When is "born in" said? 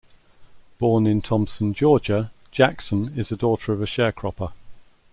0.79-1.21